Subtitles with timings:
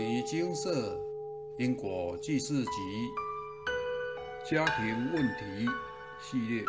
[0.00, 0.98] 尼精舍
[1.58, 2.70] 因果记事集
[4.50, 5.68] 家庭问题
[6.22, 6.64] 系列，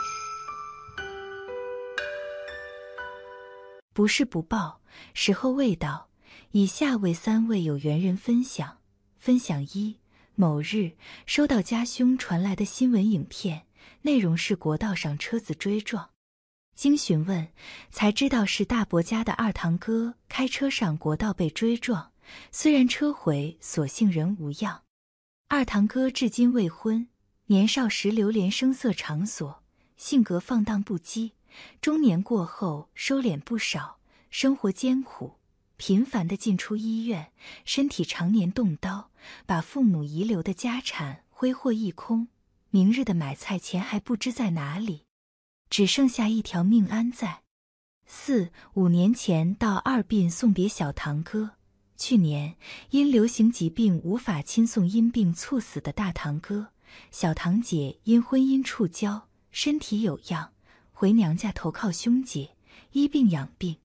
[3.94, 4.82] 不是不报，
[5.14, 6.10] 时候未到。
[6.52, 8.80] 以下为三位有缘人分享：
[9.18, 9.96] 分享一，
[10.36, 10.92] 某日
[11.26, 13.66] 收到家兄传来的新闻影片，
[14.02, 16.10] 内容是国道上车子追撞。
[16.76, 17.48] 经询问，
[17.92, 22.11] 才知道是大伯家的二堂哥开车上国道被追撞，
[22.52, 24.84] 虽然车毁，所幸人无恙。
[25.48, 27.08] 二堂哥至今未婚，
[27.48, 29.64] 年少时流连声色场所，
[29.98, 31.32] 性格放荡不羁。
[31.82, 35.34] 中年过后收敛不少，生活艰苦，
[35.76, 37.34] 频繁的进出医院，
[37.66, 39.12] 身体常年动刀，
[39.46, 42.30] 把父母遗留的家产挥霍一空，
[42.70, 45.04] 明日的买菜钱还不知在哪里。
[45.70, 47.44] 只剩下一条命安在。
[48.06, 51.52] 四五年前到二殡送别小堂哥，
[52.02, 52.56] 去年
[52.90, 56.70] 因流行疾病无法亲送因病猝死的大堂哥，
[57.12, 60.50] 小堂姐因婚姻触礁，身体有恙，
[60.92, 62.56] 回娘家投靠兄姐
[62.94, 63.78] 医病养病。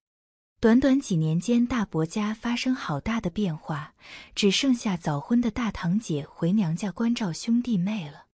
[0.59, 3.93] 短短几年间，大伯家发生好大的变化，
[4.33, 8.25] 只剩下早婚的大堂姐回娘家关照兄弟妹了。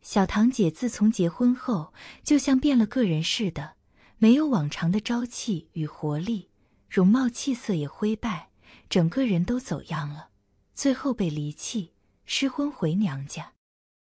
[0.00, 1.92] 小堂姐自从结婚后，
[2.24, 3.74] 就像变了个人似的，
[4.16, 6.48] 没有往常的朝气与活力，
[6.88, 8.47] 容貌气色也灰败，
[8.88, 10.30] 整个人都走样了。
[10.74, 11.92] 最后被离弃，
[12.24, 13.52] 失婚回娘家。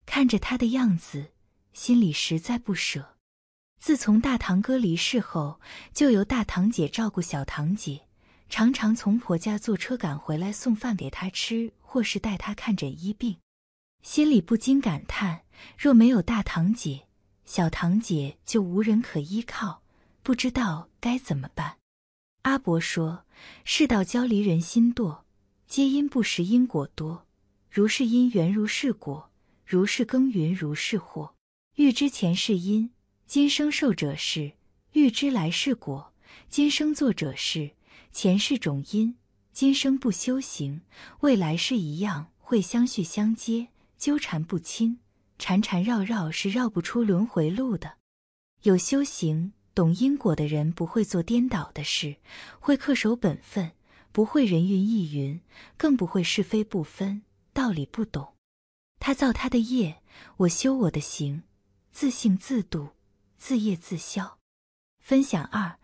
[0.04, 1.32] 看着她的样子，
[1.72, 3.16] 心里实在不舍。
[3.78, 5.60] 自从大堂哥离世后，
[5.92, 8.06] 就由大堂姐照顾小堂姐，
[8.48, 13.38] 常常从婆家坐车赶回来送饭给她吃，或是带她看诊医病。
[14.02, 15.42] 心里不禁感叹：
[15.76, 17.06] 若没有大堂姐，
[17.44, 19.82] 小堂姐就无人可依靠，
[20.22, 21.76] 不知道该怎么办。
[22.46, 23.24] 阿伯说
[23.66, 25.22] ：“世道交离，人心堕，
[25.66, 27.26] 皆因不识因果多。
[27.68, 29.32] 如是因缘如是果，
[29.64, 31.34] 如是耕耘如是获。
[31.74, 32.92] 欲知前世因，
[33.26, 34.52] 今生受者是；
[34.92, 36.12] 欲知来世果，
[36.48, 37.72] 今生做者是。
[38.12, 39.16] 前世种因，
[39.52, 40.82] 今生不修行，
[41.22, 43.66] 未来世一样会相续相接。”
[43.98, 45.00] 纠缠不清，
[45.36, 47.94] 缠缠绕绕是绕不出轮回路的。
[48.62, 52.16] 有修行、懂因果的人，不会做颠倒的事，
[52.60, 53.72] 会恪守本分，
[54.10, 55.42] 不会人云亦云，
[55.76, 57.20] 更不会是非不分、
[57.52, 58.32] 道理不懂。
[58.98, 60.00] 他造他的业，
[60.38, 61.42] 我修我的行，
[61.92, 62.92] 自信自度，
[63.36, 64.38] 自业自消。
[64.98, 65.76] 分享二，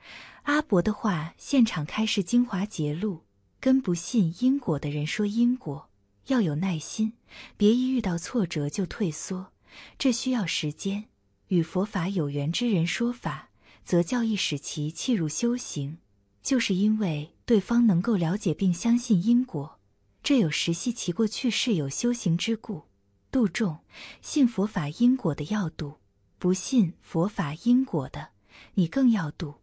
[0.45, 3.25] 阿伯的话，现场开示精华节录，
[3.61, 5.91] 跟不信因果的人说因果。
[6.29, 7.13] 要有耐心，
[7.59, 9.53] 别一遇到挫折就退缩，
[9.99, 11.11] 这需要时间。
[11.49, 13.51] 与佛法有缘之人说法，
[13.85, 15.99] 则教义使其契入修行，
[16.43, 19.79] 就是因为对方能够了解并相信因果，
[20.23, 22.85] 这有实系其过去世有修行之故。
[23.31, 23.79] 度众
[24.21, 25.97] 信佛法因果的要度，
[26.39, 28.29] 不信佛法因果的，
[28.75, 29.55] 你更要度。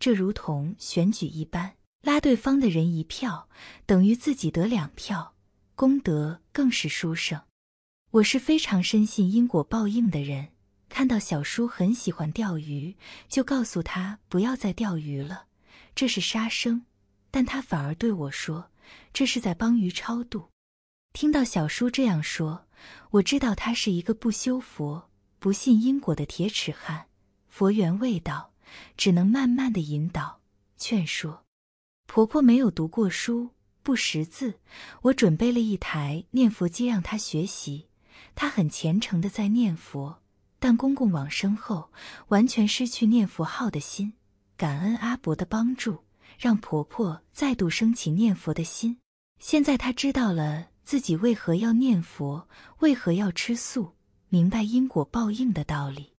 [0.00, 3.48] 这如同选举一般，拉对方的人一票，
[3.84, 5.34] 等于自己得两票。
[5.74, 7.40] 功德更是殊胜。
[8.12, 10.48] 我是非常深信因果报应的人。
[10.88, 12.96] 看到小叔很喜欢钓鱼，
[13.28, 15.46] 就告诉他不要再钓鱼了，
[15.94, 16.84] 这是杀生。
[17.30, 18.70] 但他反而对我说，
[19.12, 20.48] 这是在帮鱼超度。
[21.12, 22.66] 听到小叔这样说，
[23.10, 27.06] 我知道他是一个不修佛、不信因果的铁齿汉。
[27.48, 28.52] 佛缘未到，
[28.96, 30.40] 只能慢慢的引导、
[30.76, 31.44] 劝说。
[32.06, 33.50] 婆婆没有读过书。
[33.80, 34.60] 不识字，
[35.00, 37.88] 我准备了一台念佛机让她学习。
[38.34, 40.20] 她很虔诚的在念佛，
[40.58, 41.90] 但公公往生后，
[42.28, 44.12] 完全失去念佛号的心。
[44.56, 46.04] 感恩阿伯的帮助，
[46.38, 48.98] 让婆婆再度升起念佛的心。
[49.38, 52.48] 现在她知道了自己为何要念佛，
[52.80, 53.94] 为何要吃素，
[54.28, 56.12] 明白因果报应的道理。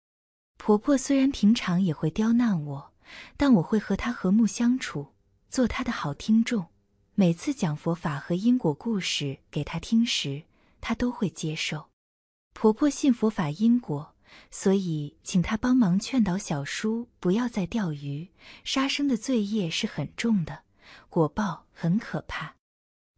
[0.57, 2.93] 婆婆虽然平常也会刁难我，
[3.35, 5.07] 但我会和她和睦相处，
[5.49, 6.65] 做她的好听众。
[7.15, 10.43] 每次讲佛法和因果故事给她听时，
[10.79, 11.89] 她都会接受。
[12.53, 14.15] 婆婆信佛法因果，
[14.51, 18.29] 所以请他帮忙劝导小叔不要再钓鱼。
[18.63, 20.63] 杀生的罪业是很重的，
[21.09, 22.55] 果报很可怕。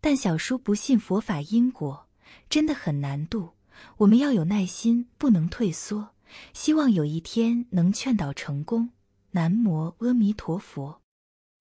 [0.01, 2.07] 但小叔不信佛法因果，
[2.49, 3.51] 真的很难度。
[3.97, 6.15] 我们要有耐心，不能退缩。
[6.53, 8.91] 希望有一天能劝导成功。
[9.31, 11.01] 南无阿弥陀佛。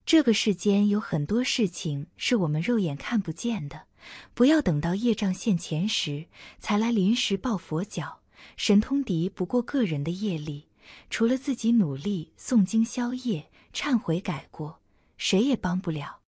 [0.05, 3.83] 这个世间有很多事情是我们肉眼看不见的，
[4.33, 6.25] 不要等到业障现前时
[6.57, 8.20] 才来临时抱佛脚。
[8.57, 10.67] 神通敌不过个人的业力，
[11.09, 14.81] 除了自己努力诵经消业、忏悔改过，
[15.17, 16.21] 谁也帮不了。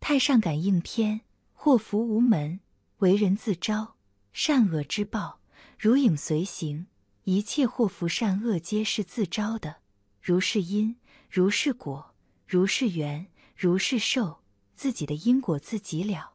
[0.00, 1.22] 太上感应篇，
[1.52, 2.60] 祸福无门，
[2.98, 3.96] 为人自招，
[4.32, 5.40] 善恶之报
[5.78, 6.86] 如影随形，
[7.24, 9.76] 一切祸福善恶皆是自招的。
[10.22, 10.96] 如是因，
[11.30, 12.14] 如是果，
[12.46, 13.26] 如是缘，
[13.56, 14.40] 如是受，
[14.74, 16.34] 自己的因果自己了。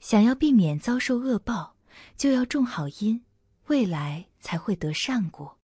[0.00, 1.76] 想要避免遭受恶报，
[2.16, 3.24] 就要种好因，
[3.68, 5.58] 未来才会得善果。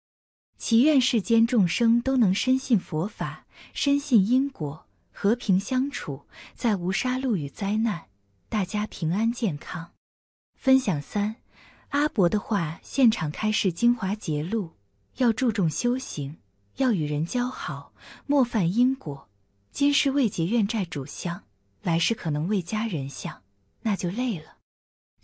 [0.56, 8.06] 祈愿世间众生都能深信佛法，深信因果，和平相处，再无杀戮与灾难，
[8.48, 9.92] 大家平安健康。
[10.54, 11.36] 分享三，
[11.88, 14.72] 阿伯的话现场开示精华节录：
[15.16, 16.38] 要注重修行，
[16.76, 17.92] 要与人交好，
[18.26, 19.28] 莫犯因果。
[19.72, 21.42] 今世未结怨债主相，
[21.82, 23.42] 来世可能为家人相，
[23.82, 24.53] 那就累了。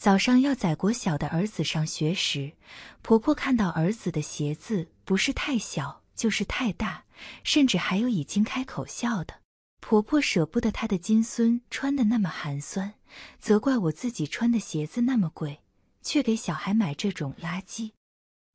[0.00, 2.54] 早上要载国小的儿子上学时，
[3.02, 7.04] 婆婆看到儿子的鞋子不是太小就是太大，
[7.44, 9.34] 甚至还有已经开口笑的。
[9.80, 12.94] 婆婆舍不得她的金孙穿的那么寒酸，
[13.38, 15.60] 责怪我自己穿的鞋子那么贵，
[16.00, 17.90] 却给小孩买这种垃圾。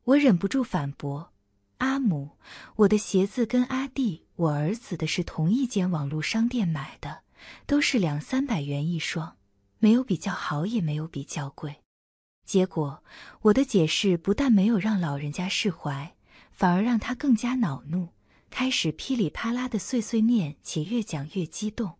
[0.06, 1.32] 我忍不住反驳
[1.78, 2.40] ：“阿母，
[2.78, 7.22] 我的鞋子跟阿弟我儿子的是同一间网络商店买的，
[7.68, 9.38] 都是两三百元一双。”
[9.80, 11.78] 没有比较好，也没有比较贵。
[12.46, 13.04] 结果，
[13.42, 16.16] 我的解释不但没有让老人家释怀，
[16.52, 18.10] 反而让他更加恼怒，
[18.50, 21.98] 开始噼里啪啦的碎碎念，且越讲越激动。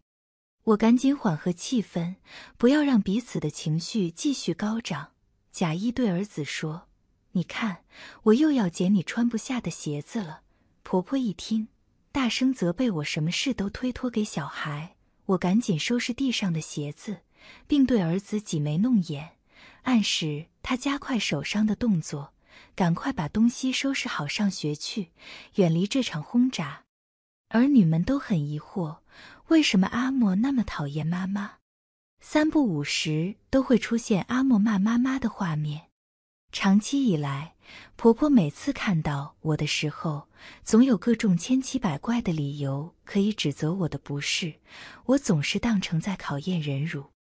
[0.66, 2.16] 我赶紧缓和气氛，
[2.58, 5.12] 不要让彼此的情绪继续高涨，
[5.52, 6.88] 假意对儿子说
[7.34, 7.84] ：“你看，
[8.24, 10.42] 我又要捡你穿不下的鞋子了。”
[10.84, 11.68] 婆婆一听，
[12.12, 14.96] 大声责备我，什么事都推脱给小孩。
[15.26, 17.22] 我赶紧收拾地上的鞋子。
[17.68, 19.32] 并对儿子挤眉弄眼，
[19.84, 22.34] 暗示他加快手上的动作，
[22.76, 25.12] 赶快把东西收拾好上学去，
[25.56, 26.84] 远离这场轰炸。
[27.50, 28.98] 儿女们都很疑惑，
[29.48, 31.58] 为什么阿莫那么讨厌妈妈？
[32.20, 35.90] 三不五时都会出现阿莫骂妈妈的画面。
[36.52, 37.54] 长期以来，
[37.96, 40.28] 婆婆每次看到我的时候，
[40.64, 44.56] 总有各种千奇百怪的理由可以指责我的不是，
[45.06, 47.12] 我总是当成在考验忍辱。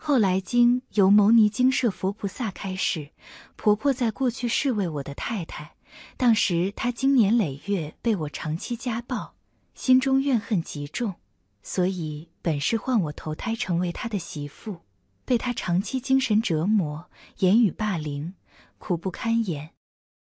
[0.00, 3.10] 后来经由牟尼精舍佛菩萨开示，
[3.56, 5.74] 婆婆在过去是为我的太太，
[6.16, 9.34] 当时她经年累月被我长期家暴，
[9.74, 11.16] 心中怨恨极重，
[11.62, 14.82] 所以本是换我投胎成为她的媳妇，
[15.24, 18.34] 被她长期精神折磨，言语霸凌，
[18.78, 19.70] 苦不堪言。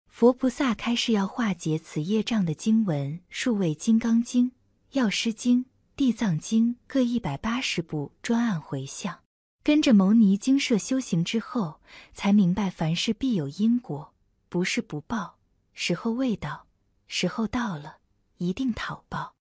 [0.08, 4.46] 佛菩萨开示要化解此业障的经文数位《金刚经》
[4.90, 5.64] 《药师经》
[5.94, 9.20] 《地藏经》各一百八十部，专案回向。
[9.62, 11.80] 跟着牟尼精舍修行之后，
[12.14, 14.14] 才明白凡事必有因果，
[14.48, 15.36] 不是不报，
[15.74, 16.66] 时候未到，
[17.06, 17.98] 时候到了，
[18.38, 19.34] 一定讨报。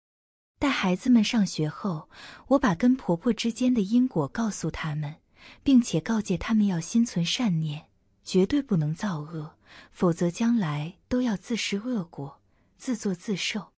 [0.59, 2.09] 带孩子们上学后，
[2.47, 5.15] 我把跟婆婆之间的因果告诉他们，
[5.63, 7.85] 并且告诫他们要心存善念，
[8.25, 9.55] 绝对不能造恶，
[9.89, 12.41] 否则将来都要自食恶果，
[12.77, 13.71] 自作自受。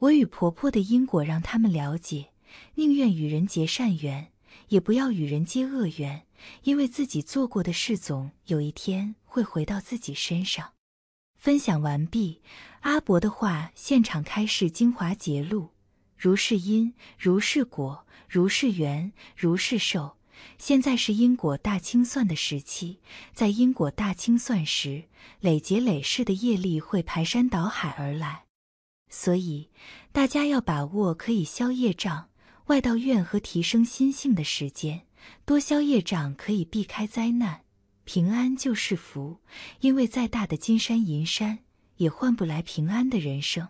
[0.00, 2.32] 我与婆婆的因果让他们了解，
[2.74, 4.30] 宁愿与人结善缘。
[4.68, 6.26] 也不要与人结恶缘，
[6.62, 10.72] 因为自己做过的事总有一天会回到自己身上。
[11.36, 12.42] 分享完毕，
[12.80, 15.70] 阿伯的话现场开示精华节录：
[16.16, 20.16] 如是因，如是果，如是缘，如是受。
[20.56, 22.98] 现在是因果大清算的时期，
[23.34, 25.04] 在因果大清算时，
[25.40, 28.44] 累劫累世的业力会排山倒海而来，
[29.10, 29.68] 所以
[30.12, 32.29] 大家要把握可以消业障。
[32.70, 35.02] 外道愿和提升心性的时间，
[35.44, 37.62] 多消业障可以避开灾难，
[38.04, 39.40] 平安就是福。
[39.80, 41.58] 因为再大的金山银山，
[41.96, 43.66] 也换不来平安的人生。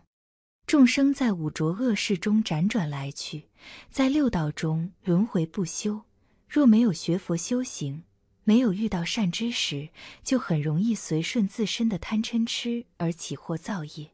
[0.67, 3.47] 众生在五浊恶世中辗转来去，
[3.91, 6.03] 在六道中轮回不休。
[6.47, 8.03] 若没有学佛修行，
[8.45, 9.89] 没有遇到善知识，
[10.23, 14.11] 就很容易随顺自身的贪嗔痴而起祸造业。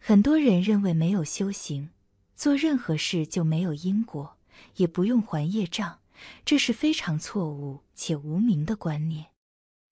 [0.00, 1.90] 很多人认为没有修行。
[2.36, 4.36] 做任何事就没有因果，
[4.76, 5.98] 也不用还业障，
[6.44, 9.26] 这是非常错误且无明的观念。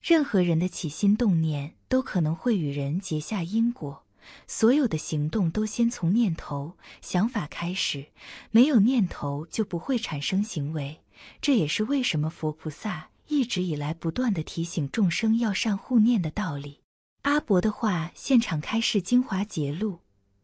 [0.02, 4.04] 任何人的起心动念都可能会与人结下因果，
[4.48, 8.06] 所有的行动都先从念头、想法开始，
[8.50, 11.00] 没有念头就不会产生行为。
[11.40, 16.80] 这也是为什么佛菩萨一直以来不断的提醒众生要善护念的道理。
[17.22, 20.01] 阿伯的话现场开示精华节录。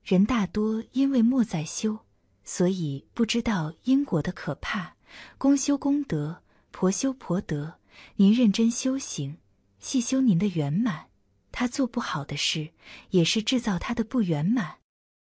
[0.09, 1.99] 人大多因为莫在修，
[2.43, 4.97] 所以不知道因果的可怕。
[5.37, 7.75] 公修功德，婆修婆德。
[8.17, 9.37] 您认真修行，
[9.81, 11.09] 细修您的圆满。
[11.53, 12.71] 他做不好的事，
[13.11, 14.79] 也是制造他的不圆满。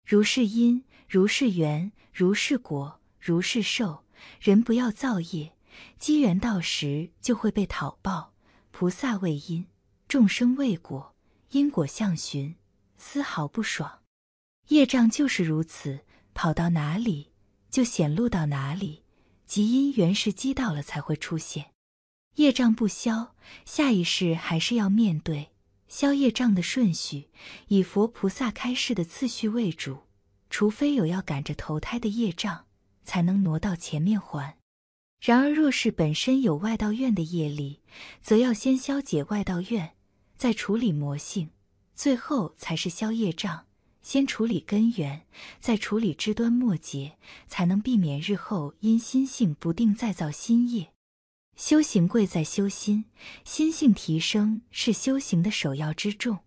[0.06, 4.04] 如是因，如是缘，如是果，如是受。
[4.40, 5.52] 人不要造业，
[5.98, 8.32] 机缘到时就会被讨报。
[8.70, 9.66] 菩萨为因，
[10.08, 11.14] 众生为果，
[11.50, 12.54] 因果相循，
[12.96, 13.98] 丝毫不爽。
[14.68, 16.00] 业障就是如此，
[16.34, 17.32] 跑到哪里
[17.70, 19.02] 就显露到哪里，
[19.46, 21.72] 即因缘时机到了才会出现。
[22.36, 25.50] 业障不消，下一世还是要面对。
[25.88, 27.28] 消业障的顺序，
[27.68, 30.04] 以佛菩萨开示的次序为主，
[30.48, 32.64] 除非有要赶着投胎的业障，
[33.04, 34.56] 才能挪到前面还。
[35.20, 37.82] 然而，若是本身有外道愿的业力，
[38.22, 39.94] 则要先消解外道愿，
[40.38, 41.50] 再处理魔性，
[41.94, 43.66] 最后才是消业障。
[44.02, 45.26] 先处理根源，
[45.60, 47.16] 再处理枝端末节，
[47.46, 50.92] 才能避免日后因心性不定再造新业。
[51.56, 53.04] 修行贵在修心，
[53.44, 56.40] 心性提升是修行的首要之重。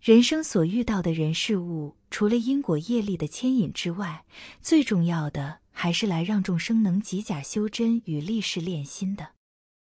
[0.00, 4.24] 人生所遇到的人事物，除了因果业力的牵引之外，
[4.62, 9.30] 最重要的还是来让众生能积假修真与立誓练心的。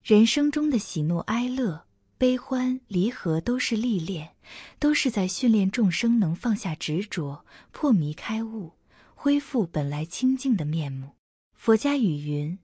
[0.05, 1.87] 人生中的喜怒哀乐、
[2.23, 4.37] 悲欢离合，都是历练，
[4.79, 8.75] 都是在训练众生能放下执着、破迷开悟、
[9.13, 11.17] 恢复本来清净的面目。
[11.53, 12.57] 佛家语云：“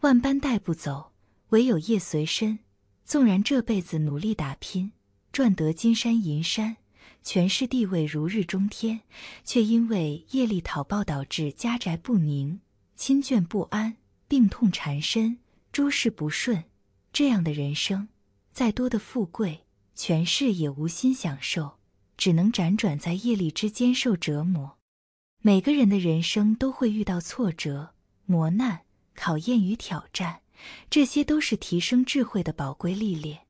[0.00, 1.12] 万般带不走。”
[1.48, 2.58] 唯有业随身，
[3.06, 4.92] 纵然这辈子努力打拼，
[5.32, 6.76] 赚得金山银山，
[7.22, 9.00] 权势地位如日中天，
[9.42, 12.60] 却因为业力讨报导致家宅不宁、
[12.94, 13.96] 亲眷不安、
[14.28, 15.38] 病痛缠身、
[15.72, 16.64] 诸事不顺，
[17.14, 18.08] 这样的人生，
[18.56, 21.76] 再多的富贵、权势也无心享受，
[22.16, 24.78] 只能辗转在业力之间受折磨。
[25.42, 27.92] 每个人的人生都会遇到挫折、
[28.24, 28.80] 磨难、
[29.14, 30.40] 考验与挑战。
[30.88, 33.40] 这些都是提升智慧的宝贵历练。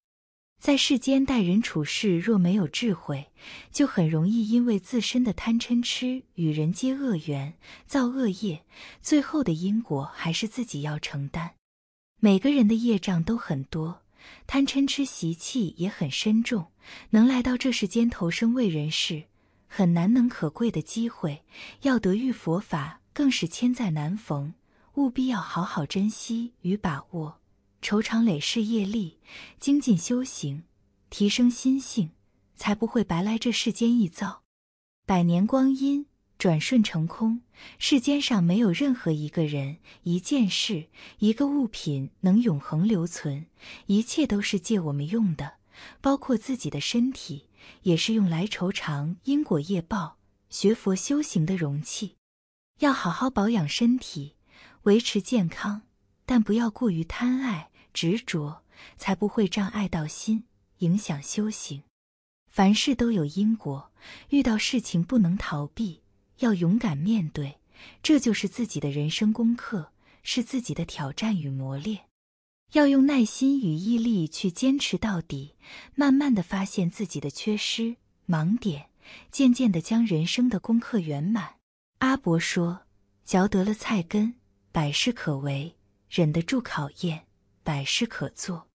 [0.60, 3.30] 在世间待人处事，若没有智慧，
[3.70, 8.64] 就很容易因为自身的贪嗔痴与人结恶缘，造恶业，
[9.00, 11.54] 最后的因果还是自己要承担。
[12.18, 14.02] 每个人的业障都很多，
[14.46, 16.66] 贪嗔痴习气也很深重，
[17.10, 19.24] 能来到这世间投生为人世，
[19.66, 21.44] 很难能可贵的机会，
[21.82, 24.54] 要得遇佛法，更是千载难逢。
[24.94, 27.40] 务必要好好珍惜与把握，
[27.82, 29.18] 愁肠累世业力，
[29.60, 30.64] 精进修行，
[31.10, 32.10] 提升心性，
[32.56, 34.42] 才不会白来这世间一遭。
[35.04, 36.06] 百年光阴
[36.38, 37.40] 转瞬成空，
[37.78, 40.86] 世间上没有任何一个人、一件事、
[41.18, 43.46] 一个物品能永恒留存，
[43.86, 45.54] 一切都是借我们用的，
[46.00, 47.48] 包括自己的身体，
[47.82, 50.18] 也是用来酬偿因果业报、
[50.50, 52.16] 学佛修行的容器。
[52.80, 54.34] 要好好保养身体。
[54.82, 55.82] 维持健康，
[56.24, 58.62] 但不要过于贪爱执着，
[58.96, 60.44] 才不会障碍到心，
[60.78, 61.82] 影响修行。
[62.46, 63.90] 凡事都有因果，
[64.28, 66.02] 遇到事情不能逃避，
[66.38, 67.58] 要勇敢面对，
[68.02, 72.06] 这就是自己的人生功课，是自己的挑战与磨练。
[72.72, 75.54] 要用耐心与毅力去坚持到底，
[75.94, 77.96] 慢慢的发现自己的缺失
[78.28, 78.90] 盲点，
[79.30, 81.54] 渐渐的将人生的功课圆满。
[81.98, 82.82] 阿伯说
[83.24, 84.34] ：“嚼得了菜根。”
[84.72, 85.74] 百事可为，
[86.10, 87.20] 忍得住考验；
[87.62, 88.68] 百事可做，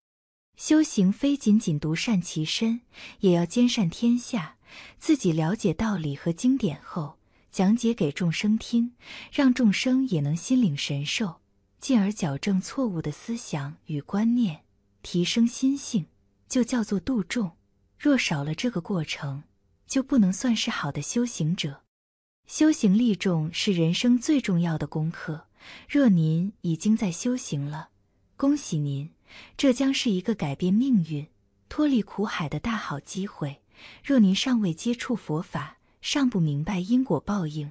[0.57, 2.81] 修行非仅仅独善其身，
[3.19, 4.57] 也要兼善天下。
[4.99, 7.19] 自己了解道理和经典后，
[7.53, 8.93] 讲解给众生听，
[9.33, 11.41] 让众生也能心领神受，
[11.81, 14.63] 进而矫正错误的思想与观念，
[15.03, 16.07] 提升心性，
[16.49, 17.53] 就叫做度众。
[17.99, 19.43] 若少了这个过程，
[19.87, 21.83] 就不能算是好的修行者。
[22.47, 25.47] 修行利众是人生最重要的功课。
[25.89, 27.91] 若您已经在修行了，
[28.37, 29.11] 恭喜您，
[29.57, 31.27] 这将是一个改变命运、
[31.69, 33.61] 脱离苦海的大好机会。
[34.03, 37.71] 若您尚未接触佛法，尚不明白因果报应，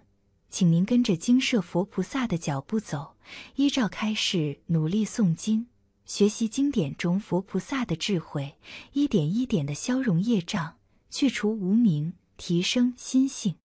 [0.50, 3.16] 请您跟着精舍佛菩萨的脚步走，
[3.56, 5.68] 依照开示努力诵经，
[6.06, 8.56] 学习经典中佛菩萨的智慧，
[8.94, 10.78] 一点一点的消融业障，
[11.10, 13.56] 去除无明，提升心性。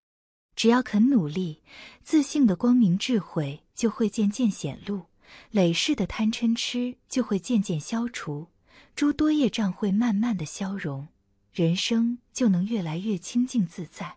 [0.56, 1.62] 只要肯努力，
[2.02, 5.06] 自信的光明智慧就会渐渐显露，
[5.50, 8.46] 累世的贪嗔痴就会渐渐消除，
[8.94, 11.08] 诸多业障会慢慢的消融，
[11.52, 14.16] 人生就能越来越清净自在。